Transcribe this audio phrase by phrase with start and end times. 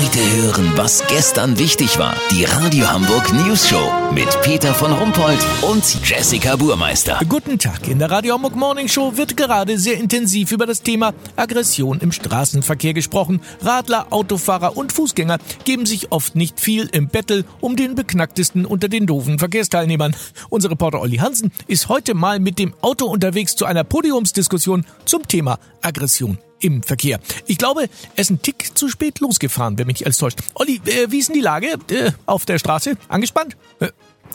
[0.00, 2.16] Heute hören, was gestern wichtig war.
[2.30, 7.20] Die Radio Hamburg News Show mit Peter von Rumpold und Jessica Burmeister.
[7.28, 7.86] Guten Tag.
[7.86, 12.12] In der Radio Hamburg Morning Show wird gerade sehr intensiv über das Thema Aggression im
[12.12, 13.42] Straßenverkehr gesprochen.
[13.60, 15.36] Radler, Autofahrer und Fußgänger
[15.66, 20.16] geben sich oft nicht viel im Battle um den beknacktesten unter den doofen Verkehrsteilnehmern.
[20.48, 25.28] Unser Reporter Olli Hansen ist heute mal mit dem Auto unterwegs zu einer Podiumsdiskussion zum
[25.28, 27.18] Thema Aggression im Verkehr.
[27.46, 30.38] Ich glaube, er ist ein Tick zu spät losgefahren, wenn mich nicht alles täuscht.
[30.54, 32.96] Olli, äh, wie ist denn die Lage äh, auf der Straße?
[33.08, 33.56] Angespannt?
[33.80, 33.88] Äh,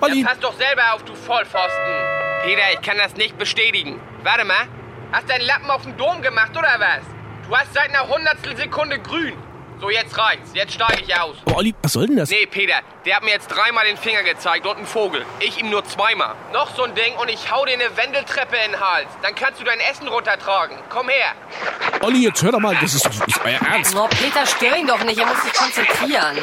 [0.00, 0.20] Olli?
[0.20, 1.94] Ja, pass doch selber auf, du Vollpfosten.
[2.44, 4.00] Peter, ich kann das nicht bestätigen.
[4.22, 4.68] Warte mal.
[5.12, 7.02] Hast du einen Lappen auf den Dom gemacht, oder was?
[7.48, 9.32] Du hast seit einer Hundertstel Sekunde grün.
[9.80, 10.50] So, jetzt reicht's.
[10.54, 11.36] Jetzt steige ich aus.
[11.46, 12.30] Oh, Olli, was soll denn das?
[12.30, 15.24] Nee, Peter, der hat mir jetzt dreimal den Finger gezeigt und einen Vogel.
[15.38, 16.34] Ich ihm nur zweimal.
[16.52, 19.08] Noch so ein Ding und ich hau dir eine Wendeltreppe in den Hals.
[19.22, 20.76] Dann kannst du dein Essen runtertragen.
[20.88, 21.32] Komm her.
[22.00, 23.94] Olli, jetzt hör doch mal, das ist doch nicht euer Ernst.
[23.96, 25.18] Oh, Peter, stör ihn doch nicht.
[25.18, 26.38] Er muss sich konzentrieren.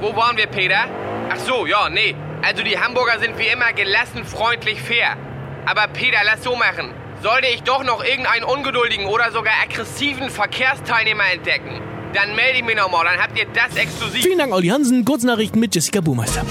[0.00, 0.86] Wo waren wir, Peter?
[1.30, 2.16] Ach so, ja, nee.
[2.42, 5.16] Also die Hamburger sind wie immer gelassen, freundlich, fair.
[5.64, 6.92] Aber Peter, lass so machen.
[7.24, 11.80] Sollte ich doch noch irgendeinen ungeduldigen oder sogar aggressiven Verkehrsteilnehmer entdecken,
[12.12, 14.22] dann melde ich mich nochmal, dann habt ihr das exklusiv.
[14.22, 15.06] Vielen Dank, Olli Hansen.
[15.06, 16.44] Kurznachrichten mit Jessica Burmeister.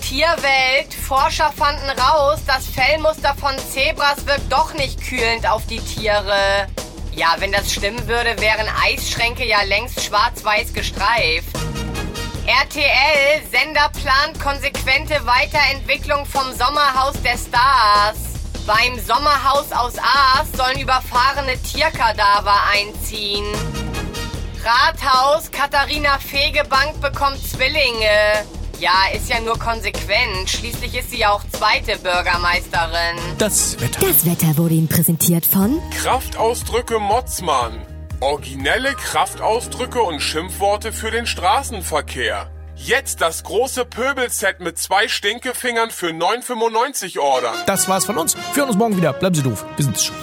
[0.00, 0.94] Tierwelt.
[1.06, 6.68] Forscher fanden raus, das Fellmuster von Zebras wirkt doch nicht kühlend auf die Tiere.
[7.14, 11.54] Ja, wenn das stimmen würde, wären Eisschränke ja längst schwarz-weiß gestreift.
[12.46, 18.35] RTL, Sender plant konsequente Weiterentwicklung vom Sommerhaus der Stars.
[18.66, 23.44] Beim Sommerhaus aus Aas sollen überfahrene Tierkadaver einziehen.
[24.64, 28.44] Rathaus, Katharina Fegebank bekommt Zwillinge.
[28.80, 30.50] Ja, ist ja nur konsequent.
[30.50, 33.16] Schließlich ist sie ja auch zweite Bürgermeisterin.
[33.38, 34.00] Das Wetter.
[34.00, 37.86] Das Wetter wurde Ihnen präsentiert von Kraftausdrücke Motzmann.
[38.18, 42.50] Originelle Kraftausdrücke und Schimpfworte für den Straßenverkehr.
[42.76, 47.54] Jetzt das große Pöbelset mit zwei Stinkefingern für 9,95 ordern.
[47.66, 48.36] Das war's von uns.
[48.36, 49.14] Wir hören uns morgen wieder.
[49.14, 49.64] Bleiben Sie doof.
[49.76, 50.16] Wir sind's schon.